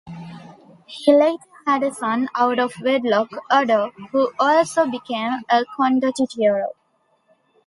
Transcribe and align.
He 0.87 1.13
later 1.15 1.37
had 1.67 1.83
a 1.83 1.93
son 1.93 2.27
out 2.33 2.57
of 2.57 2.73
wedlock, 2.83 3.29
Oddo, 3.51 3.91
who 4.11 4.31
also 4.39 4.87
became 4.89 5.41
a 5.47 5.63
condottiero. 5.77 6.69